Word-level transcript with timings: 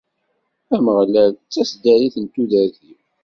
Ameɣlal 0.75 1.31
d 1.35 1.47
taseddarit 1.53 2.15
n 2.19 2.25
tudert-iw. 2.33 2.99